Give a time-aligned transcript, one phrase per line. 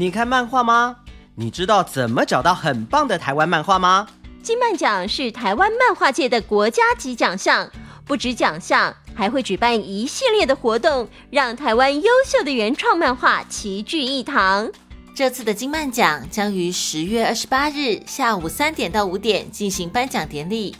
[0.00, 0.94] 你看漫画吗？
[1.34, 4.06] 你知道怎么找到很棒的台湾漫画吗？
[4.40, 7.68] 金漫奖是台湾漫画界的国家级奖项，
[8.04, 14.70] 不止奖项，还会举办一系列的活动，让台湾优秀的原创漫画齐聚一堂。
[15.16, 20.76] 这次的金漫奖将于十月二十八日下午三点到五点进行颁奖典礼，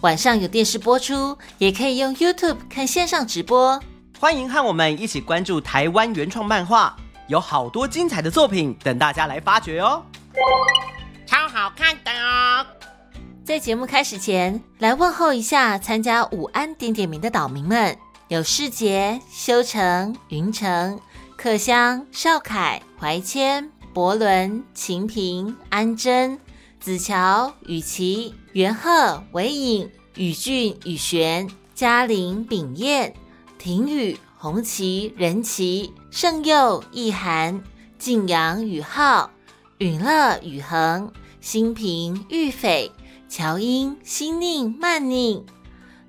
[0.00, 3.78] 晚上有电视播出，也可以用 YouTube 看线上直播。
[4.18, 6.96] 欢迎和我们一起关注台湾原创漫画，
[7.32, 10.02] 有好多精彩的作品等大家来发掘哦！
[11.26, 12.66] 超好看的哦！
[13.42, 17.96] 在节目开始前，来问候一下参加午安点点名的岛民们：
[18.28, 21.00] 有世杰、修成、云城、
[21.34, 23.70] 克香、少凯、怀谦。
[23.94, 26.38] 博伦、秦平、安珍、
[26.80, 33.12] 子乔、雨琪、元赫、韦颖、宇俊、宇璇、嘉玲、秉燕、
[33.58, 37.62] 婷宇、红旗、人旗、圣佑、意涵、
[37.96, 39.30] 静阳、宇浩、
[39.78, 42.90] 允乐、宇恒、新平、玉斐、
[43.28, 45.46] 乔英、新宁、曼宁，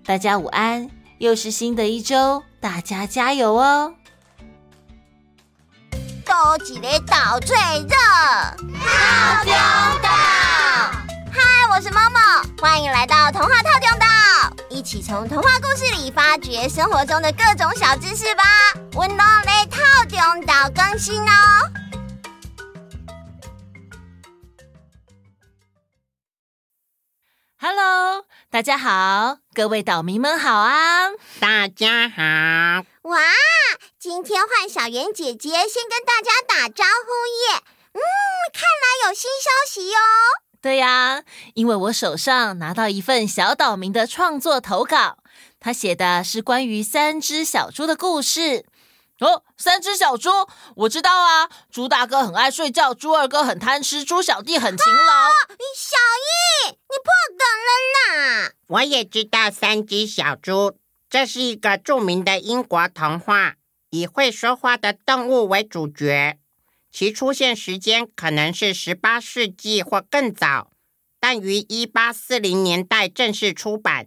[0.04, 0.90] 大家午安！
[1.20, 3.94] 又是新的一周，大家加油哦！
[6.26, 7.96] 多几个岛最热，
[8.80, 9.54] 套中
[10.02, 10.33] 岛。
[11.74, 14.06] 嗨，我是 Momo，欢迎来到童话套中岛，
[14.70, 18.44] 一起从童话故事里发掘生活中的各种小知识吧。
[18.94, 21.34] 温柔的套中岛更新哦。
[27.60, 31.10] Hello，大家好，各位岛民们好啊！
[31.40, 33.20] 大家好，哇！
[33.98, 37.64] 今天换小圆姐姐先跟大家打招呼耶。
[37.94, 38.00] 嗯，
[38.54, 39.98] 看来有新消息哟。
[40.64, 41.24] 对呀，
[41.56, 45.18] 因为我手上拿到一份小岛民的创作投稿，
[45.60, 48.66] 他写的是关于三只小猪的故事。
[49.20, 50.30] 哦，三只小猪，
[50.78, 51.50] 我知道啊。
[51.70, 55.02] 猪大哥很爱睡觉，猪二哥很贪吃，猪小弟很勤劳。
[55.02, 55.34] 哦，
[55.76, 58.52] 小易，你破梗了啦！
[58.68, 60.78] 我也知道三只小猪，
[61.10, 63.56] 这是一个著名的英国童话。
[63.90, 66.40] 以会说话的动物为主角，
[66.94, 70.72] 其出现时间可能是十八世纪或更早，
[71.20, 74.06] 但于一八四零年代正式出版。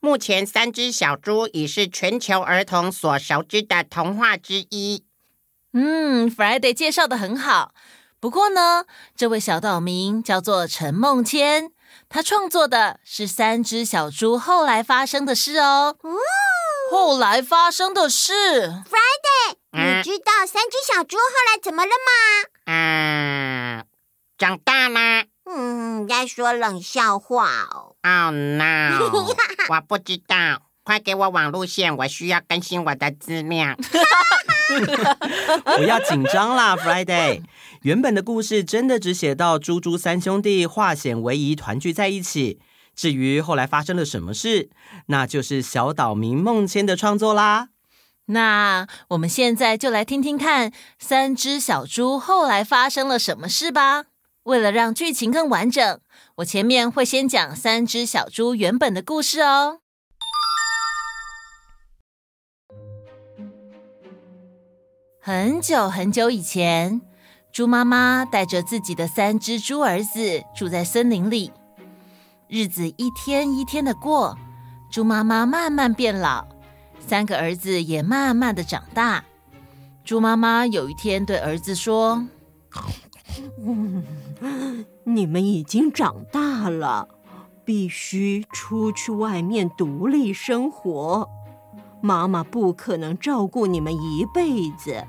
[0.00, 5.04] 目前，三只小猪已是全球儿童所熟知的童话之一。
[5.74, 7.74] 嗯，Friday 介绍的很好。
[8.18, 11.72] 不过呢，这位小岛民叫做陈梦谦，
[12.08, 15.94] 他创作的是三只小猪后来发生的事哦。
[16.00, 16.10] 哦
[16.90, 22.12] 后来发生的事，Friday，你知道三只小猪后来怎么了吗？
[22.66, 23.84] 嗯，
[24.38, 25.24] 长大了。
[25.46, 27.96] 嗯，在说冷笑话哦。
[28.02, 29.10] Oh no！
[29.68, 33.74] 我不知道，快给我网路线，我需要更新我的资料。
[35.76, 37.42] 不要紧张啦，Friday。
[37.82, 42.60] 原本的故事真的只写到猪猪三兄弟化险为夷，团聚在一起。
[42.94, 44.70] 至于后来发生了什么事，
[45.06, 47.70] 那就是小岛民梦千的创作啦。
[48.26, 54.06] 那我们现在就来听听看三只小猪后来发生了什么事吧。
[54.44, 56.00] 为了让剧情更完整，
[56.36, 59.80] 我前面会先讲三只小猪原本的故事哦。
[65.20, 67.00] 很久很久以前，
[67.50, 71.50] 猪妈妈带着自己的三只猪儿子住在森林里。
[72.46, 74.36] 日子一天一天的过，
[74.90, 76.46] 猪妈妈慢慢变老，
[77.06, 79.24] 三个儿子也慢慢的长大。
[80.04, 82.26] 猪妈妈有一天对儿子说
[83.64, 84.04] ：“嗯，
[85.04, 87.08] 你们已经长大了，
[87.64, 91.28] 必须出去外面独立生活。
[92.00, 95.04] 妈妈不可能照顾你们一辈子。”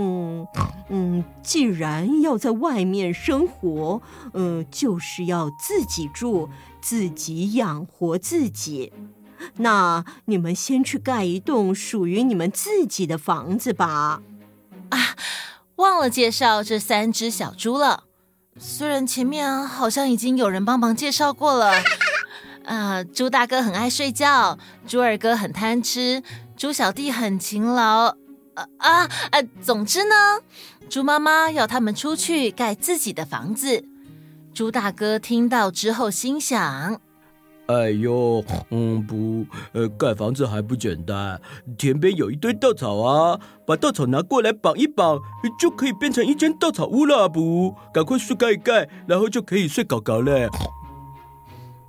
[0.00, 0.46] 嗯
[0.90, 4.00] 嗯，既然要在外面生活，
[4.32, 6.48] 嗯，就是要自己住，
[6.80, 8.92] 自己养活自己。
[9.56, 14.22] 那你们先去盖一栋属于你们自己的房子吧。
[14.90, 15.16] 啊，
[15.76, 18.04] 忘了介绍这三只小猪了。
[18.58, 21.72] 虽然前面好像已经有人帮忙介绍过了。
[22.64, 26.22] 啊，猪大哥很爱睡觉，猪二哥很贪吃，
[26.56, 28.16] 猪小弟很勤劳。
[28.78, 29.42] 啊啊！
[29.62, 30.40] 总之呢，
[30.90, 33.84] 猪妈妈要他们出去盖自己的房子。
[34.52, 37.00] 猪大哥听到之后心想
[37.68, 41.38] ：“哎呦，嗯，不，呃，盖房子还不简单？
[41.76, 45.20] 田边有一堆稻草啊，把稻草拿过来绑一绑，
[45.60, 47.28] 就可以变成一间稻草屋了。
[47.28, 50.48] 不，赶快睡盖一盖，然后就可以睡觉觉了。”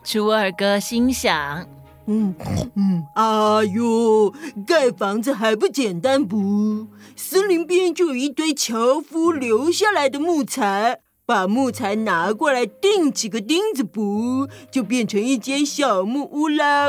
[0.04, 1.66] 猪二哥心想。
[2.08, 2.36] 嗯
[2.76, 4.34] 嗯，哎呦，
[4.68, 6.88] 盖房子还不简单不？
[7.16, 11.00] 森林边就有一堆樵夫留下来的木材，
[11.30, 16.88] 把木材拿过来钉几个钉子不，就变成一间小木屋啦。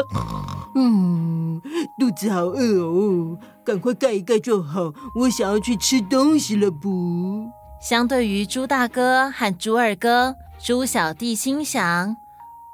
[0.75, 1.61] 嗯，
[1.99, 4.95] 肚子好饿哦，赶快盖一盖就好。
[5.15, 7.51] 我想要去吃东西了不？
[7.83, 12.17] 相对于猪大哥和猪二哥，猪小弟心想：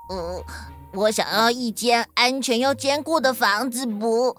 [0.08, 0.44] 嗯。
[0.92, 4.34] 我想要一间安全又坚固的房子，不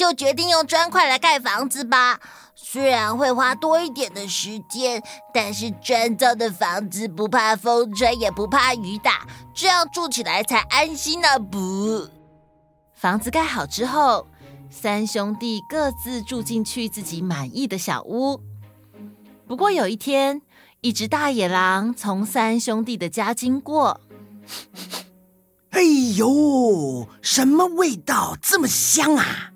[0.00, 2.18] 就决定用砖块来盖房子吧？
[2.54, 5.02] 虽然会花多一点的时间，
[5.34, 11.38] 但是砖造的房子不怕风吹，也不怕雨打，这样住起来才安心呢。
[11.38, 12.08] 不，
[12.94, 14.26] 房子盖好之后，
[14.70, 18.40] 三兄弟各自住进去自己满意的小屋。
[19.46, 20.40] 不过有一天，
[20.80, 24.00] 一只大野狼从三兄弟的家经过。
[25.72, 25.82] 哎
[26.16, 29.49] 呦，什么味道这么香啊？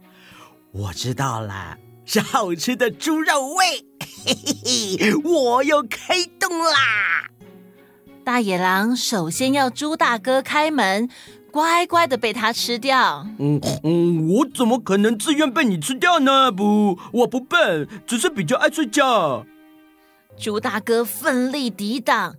[0.75, 3.87] 我知道了，是好吃的猪肉味。
[4.27, 7.31] 嘿嘿嘿，我又开动啦！
[8.25, 11.09] 大野狼首先要猪大哥开门，
[11.53, 13.25] 乖乖的被他吃掉。
[13.39, 16.51] 嗯嗯，我怎么可能自愿被你吃掉呢？
[16.51, 19.47] 不，我不笨，只是比较爱睡觉。
[20.37, 22.35] 猪大哥奋力抵挡，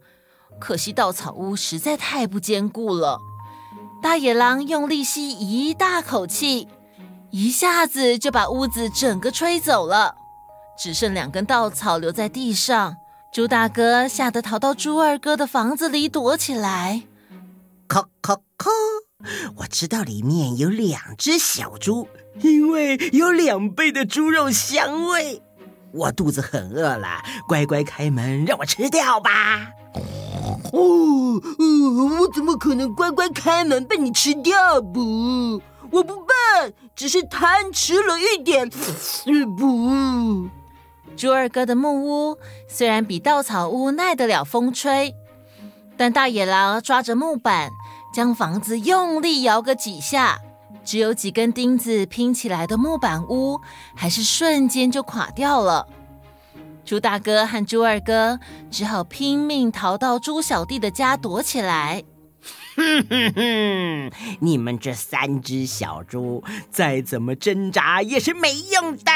[0.59, 3.17] 可惜稻草屋实在太不坚固了。
[4.03, 6.67] 大野狼用力吸一大口气，
[7.37, 10.15] 一下子就把屋子整个吹走了，
[10.79, 12.95] 只剩两根稻草留在地上。
[13.33, 17.03] 猪大哥吓得逃到猪二哥的房子里躲起来。
[17.89, 18.69] 叩叩叩！
[19.57, 22.07] 我知道里面有两只小猪，
[22.39, 25.43] 因为有两倍的猪肉香味。
[25.91, 29.31] 我肚子很饿了，乖乖开门让我吃掉吧。
[30.71, 34.81] 哦，呃，我怎么可能乖乖开门被你吃掉？
[34.81, 35.61] 不，
[35.91, 38.69] 我不笨，只是贪吃了一点。
[39.57, 40.47] 不，
[41.15, 42.37] 猪二哥的木屋
[42.67, 45.13] 虽然比稻草屋耐得了风吹，
[45.95, 47.69] 但大野狼抓着木板
[48.13, 50.39] 将房子用力摇个几下，
[50.83, 53.59] 只有几根钉子拼起来的木板屋，
[53.95, 55.87] 还是瞬间就垮掉了。
[56.83, 58.39] 猪大哥和猪二哥
[58.69, 62.03] 只好拼命逃到猪小弟的家躲起来。
[62.75, 64.11] 哼哼哼！
[64.41, 69.11] 你们这三只小猪再怎么挣扎也是没用的。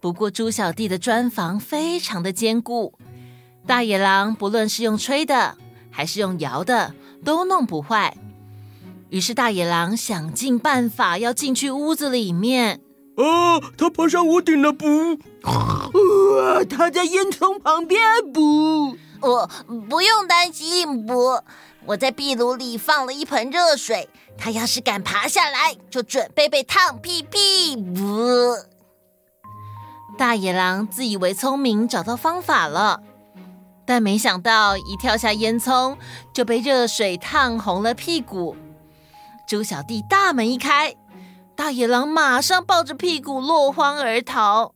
[0.00, 2.94] 不过猪小弟的砖房非常的坚固，
[3.66, 5.56] 大野狼不论是用吹的
[5.90, 6.94] 还是用摇的
[7.24, 8.16] 都弄不坏。
[9.10, 12.80] 于是大野狼想尽办法要进去屋子里面。
[13.16, 13.62] 哦！
[13.78, 14.86] 他爬上屋顶了，不？
[15.42, 15.88] 啊！
[16.68, 18.00] 他在烟囱旁边，
[18.32, 18.96] 不？
[19.22, 19.50] 我
[19.88, 21.40] 不用担心，不？
[21.86, 28.56] 我在壁炉里放了一盆热水，他要是敢爬下来，就准备被烫屁屁，不？
[30.18, 33.00] 大野狼自以为聪明，找到方法了，
[33.86, 35.96] 但没想到一跳下烟囱，
[36.34, 38.56] 就被热水烫红了屁股。
[39.46, 40.94] 猪小弟大门一开。
[41.54, 44.74] 大野狼马上抱着屁股落荒而逃，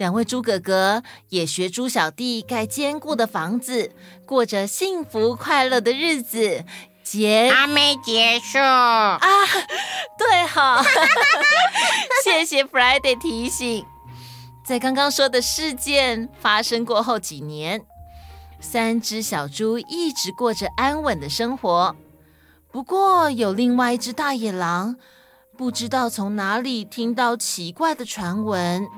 [0.00, 3.92] 两位猪哥哥也学猪小弟盖坚固的房子，
[4.24, 6.64] 过着幸福快乐的日子。
[7.02, 9.18] 结还没结束啊？
[10.16, 10.82] 对，好，
[12.24, 13.84] 谢谢 Friday 提醒。
[14.64, 17.84] 在刚刚说的事件发生过后几年，
[18.58, 21.94] 三只小猪一直过着安稳的生活。
[22.72, 24.96] 不过有另外一只大野狼。
[25.58, 28.88] 不知道从哪里听到奇怪的传闻。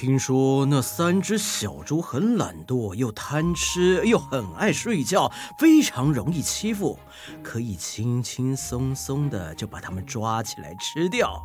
[0.00, 5.28] 听说那三只小猪很懒惰，又贪吃，又很爱睡觉，
[5.58, 6.96] 非常容易欺负，
[7.42, 11.44] 可以轻轻松松的就把它们抓起来吃掉。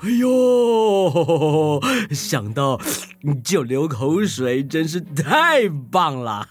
[0.00, 1.78] 哎呦，
[2.12, 2.80] 想到
[3.44, 6.48] 就流口水，真是太棒了！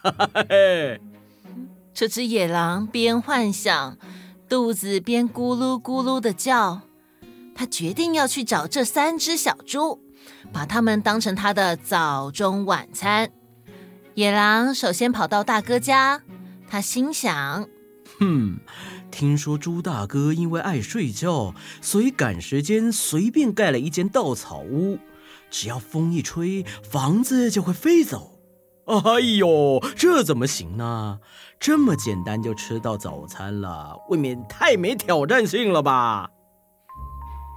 [1.91, 3.97] 这只野狼边幻想。
[4.47, 6.81] 肚子边咕噜咕噜的叫，
[7.55, 9.99] 他决定要去找这三只小猪，
[10.55, 13.29] 把它们当成他的早中晚餐。
[14.13, 16.21] 野狼首先跑到大哥家，
[16.69, 17.67] 他心想：
[18.17, 18.55] 哼，
[19.11, 24.97] 听说猪大哥因为爱睡觉，所以赶时间随便盖了一间稻草屋，
[25.51, 28.39] 只要风一吹，房子就会飞走。
[28.85, 31.19] 哎呦，这怎么行呢？
[31.59, 36.29] 这么简单就吃到早餐了，未免太没挑战性了吧？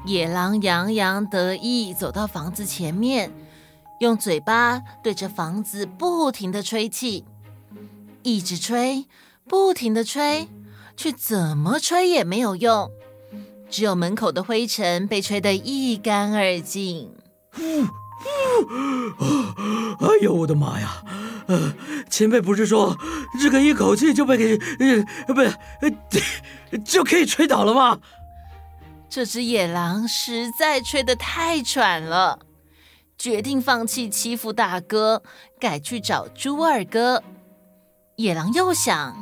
[0.08, 3.30] 野狼洋洋得意走到房子前面，
[4.00, 7.26] 用嘴巴对着房子不停的吹气，
[8.22, 9.04] 一直吹，
[9.46, 10.48] 不停的吹，
[10.96, 12.90] 却怎么吹也没有用。
[13.68, 17.10] 只有门口的灰尘被吹得一干二净。
[20.00, 21.04] 哎呦，我的妈呀！
[21.48, 21.74] 呃，
[22.08, 22.96] 前辈不是说
[23.38, 27.98] 这个一口气就被给呃不呃就可以吹倒了吗？
[29.10, 32.38] 这只野狼实在吹得太喘了，
[33.16, 35.22] 决定放弃欺负大哥，
[35.58, 37.22] 改去找猪二哥。
[38.16, 39.16] 野狼又想，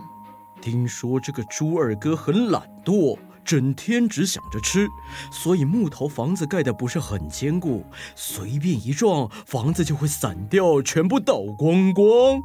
[0.60, 3.16] 听说这个猪二哥很懒惰。
[3.44, 4.88] 整天只想着吃，
[5.30, 7.84] 所以木头房子盖的不是很坚固，
[8.16, 12.42] 随便一撞，房子就会散掉，全部倒光光。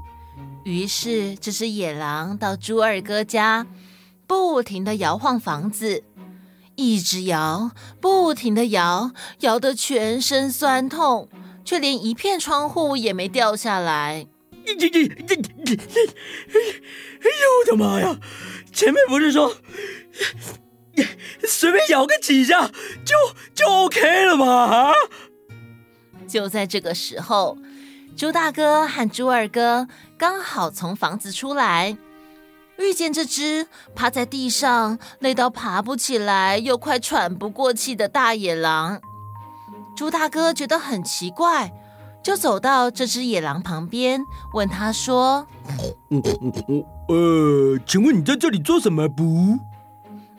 [0.64, 3.66] 于是，这只野狼到猪二哥家，
[4.28, 6.04] 不停的摇晃房子，
[6.82, 9.12] 一直摇，不停的摇，
[9.42, 11.30] 摇得全身酸痛，
[11.64, 14.26] 却连一片窗户也没掉下来。
[14.66, 14.80] 哎呦
[17.60, 18.20] 我的妈呀！
[18.74, 19.56] 前面不是说……
[21.48, 22.70] 随便摇个几下
[23.06, 23.16] 就
[23.54, 24.46] 就 OK 了吗？
[24.48, 24.94] 啊！
[26.28, 27.58] 就在这个时候，
[28.16, 31.98] 猪大哥和猪二哥刚好从房子出来，
[32.82, 39.00] 遇见这只趴在地上累到爬不起来又快喘不过气的大野狼。
[39.96, 41.72] 猪大哥觉得很奇怪，
[42.24, 44.22] 就走到这只野狼旁边，
[44.54, 45.46] 问他说
[47.08, 49.60] ：“呃，请问你在这里做什么不？”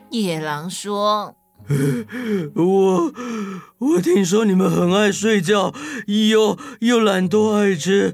[0.09, 1.35] 野狼说
[2.55, 3.13] ：“我
[3.77, 5.73] 我听说你们很爱睡觉，
[6.29, 8.13] 又又懒惰爱吃，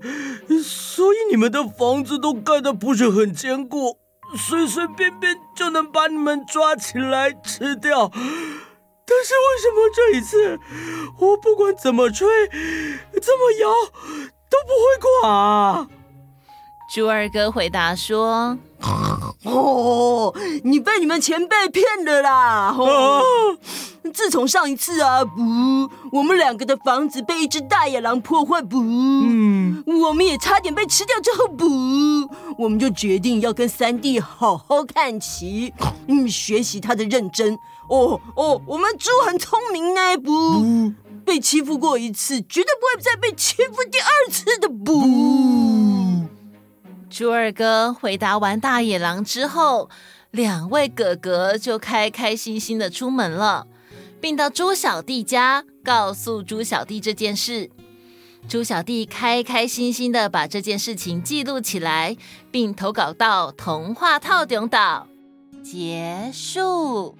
[0.63, 3.97] 所以你们的房子都盖的不是很坚固，
[4.35, 8.09] 随随便便就能把你们抓起来吃掉。
[8.11, 10.59] 但是为什么这一次，
[11.19, 13.69] 我不管怎么吹，怎么摇，
[14.49, 15.87] 都不会垮？”
[16.93, 18.57] 猪二哥回答说
[19.43, 20.33] ：“哦，
[20.65, 22.75] 你被你们前辈骗了啦！
[22.77, 23.23] 哦，
[24.13, 25.41] 自从上一次啊，不，
[26.11, 31.65] 我们两个的房子被一只大野狼破坏，不，嗯，我们也差点被吃掉之后，不，
[32.57, 35.73] 我们就决定要跟三弟好好看齐，
[36.07, 37.57] 嗯，学习他的认真。
[37.89, 40.93] 哦哦，我们猪很聪明呢，不，不，
[41.25, 44.99] 被欺负过一次，绝对不会再被欺负第二次的，不”
[47.19, 49.89] 猪二哥回答完大野狼之后，
[50.31, 53.67] 两位哥哥就开开心心的出门了，
[54.21, 57.69] 并到猪小弟家告诉猪小弟这件事。
[58.47, 62.15] 猪小弟开开心心的把这件事情记录起来，
[62.49, 65.05] 并投稿到童话套顶岛。
[65.61, 67.17] 结束。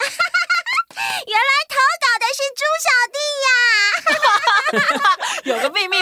[1.26, 3.50] 原来投稿的是猪小弟呀！
[5.44, 5.99] 有个秘密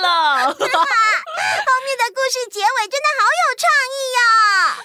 [0.00, 4.20] 了，后面的故事结尾真的好有创意哟。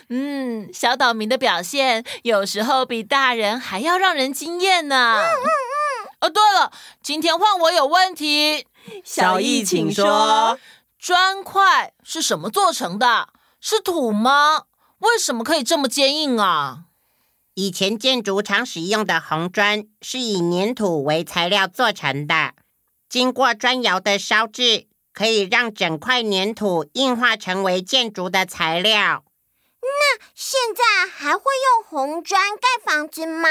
[0.10, 5.16] 嗯，小岛民的表现有时候比大人还要让人惊艳呢。
[5.18, 6.10] 嗯嗯嗯。
[6.22, 8.66] 哦，对了，今天换我有问题，
[9.04, 10.58] 小易请说。
[10.98, 13.28] 砖块是什么做成的？
[13.60, 14.64] 是土吗？
[15.00, 16.84] 为什么可以这么坚硬啊？
[17.56, 22.54] 以前建筑常使用的红砖是以粘土为材料做成的。
[23.10, 29.24] 经过砖窑的烧制，可以让整块粘土硬化成为建筑的材料。
[29.82, 33.48] 那现在还会用红砖盖房子吗？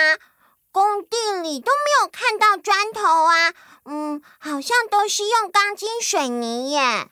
[0.71, 3.53] 工地里都没有看到砖头啊。
[3.85, 7.09] 嗯，好像都是用钢筋水泥耶。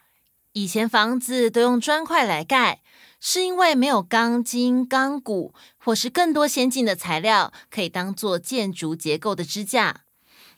[0.52, 2.80] 以前房子都用砖块来盖，
[3.20, 10.02] 是因为没有钢筋、钢骨或是更多先进的材料可以当做建筑结构的支架。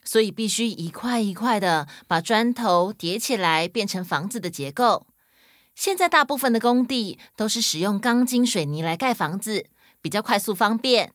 [0.04, 5.06] 所以必须一块一块的把砖头叠起来，变成房子的结构。
[5.74, 9.66] 现在大部分的工地都是使用钢筋水泥来盖房子，
[10.00, 11.12] 比较快速方便。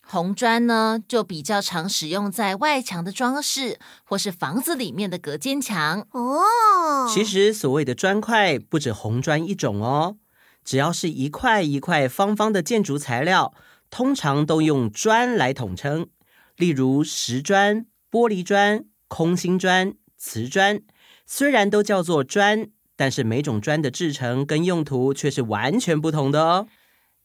[0.00, 6.06] 红砖呢，就比较常使用在外墙的装饰，或是房子里面的隔间墙。
[6.12, 10.16] 哦，其实所谓的砖块不止红砖一种哦，
[10.64, 13.52] 只要是一块一块方方的建筑材料，
[13.90, 16.08] 通常都用砖来统称，
[16.56, 17.84] 例如石砖。
[18.10, 20.80] 玻璃砖、空心砖、瓷砖，
[21.26, 26.68] 虽然都叫做砖，但是每种砖的制成跟用途却是完全不同的哦。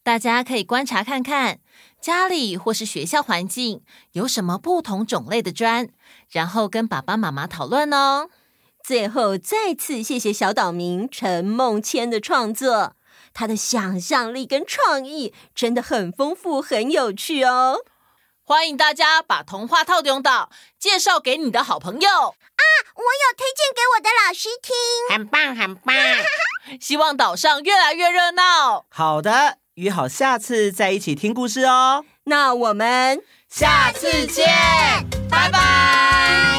[0.04, 1.60] 大家可以观察看看，
[2.02, 5.88] 家里或是学校环境有什么不同种类的砖，
[6.30, 8.30] 然后跟爸爸妈妈讨论哦。
[8.84, 12.98] 最后，再次谢谢小岛民陈梦谦的创作，
[13.34, 17.86] 他的想象力跟创意真的很丰富，很有趣哦。
[18.46, 22.64] 欢迎大家把童话套用岛介绍给你的好朋友啊！
[22.94, 24.76] 我有推荐给我的老师听，
[25.16, 25.96] 很棒很棒。
[26.82, 28.86] 希望岛上越来越热闹。
[28.90, 32.04] 好的，约好下次再一起听故事哦。
[32.26, 34.46] 那我们下次见，
[35.30, 36.53] 拜拜。